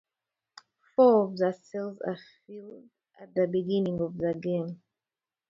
[0.95, 2.17] Four of the cells are
[2.47, 4.81] filled at the beginning of the game.